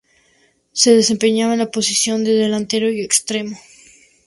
[0.71, 3.55] Se desempeñaba en la posición de delantero y extremo.